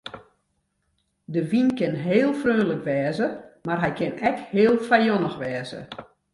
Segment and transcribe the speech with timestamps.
[1.33, 3.27] De wyn kin heel freonlik wêze
[3.65, 5.81] mar hy kin ek heel fijannich wêze.